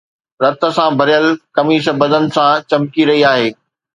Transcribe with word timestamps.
رت 0.43 0.61
سان 0.75 0.91
ڀريل 0.99 1.27
قميص 1.57 1.85
بدن 2.01 2.23
سان 2.35 2.51
چمڪي 2.69 3.03
رهي 3.11 3.21
آهي 3.33 3.47